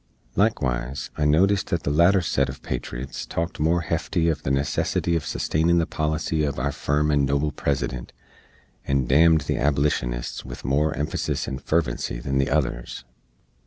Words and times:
Likewise, 0.35 1.11
I 1.15 1.25
notist 1.25 1.65
that 1.65 1.83
the 1.83 1.91
latter 1.91 2.21
set 2.21 2.47
uv 2.47 2.63
patriots 2.63 3.27
talked 3.27 3.59
more 3.59 3.81
hefty 3.81 4.23
uv 4.25 4.41
the 4.41 4.49
necessity 4.49 5.11
uv 5.11 5.21
sustainin 5.21 5.77
the 5.77 5.85
policy 5.85 6.39
uv 6.39 6.57
our 6.57 6.71
firm 6.71 7.11
and 7.11 7.23
noble 7.27 7.51
President, 7.51 8.11
and 8.83 9.07
damned 9.07 9.41
the 9.41 9.57
Ablishunists 9.57 10.43
with 10.43 10.65
more 10.65 10.97
emphasis 10.97 11.47
and 11.47 11.61
fervency 11.61 12.19
than 12.19 12.39
the 12.39 12.49
others. 12.49 13.05